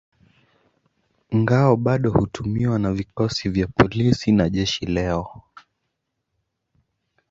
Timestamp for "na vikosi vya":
2.79-3.67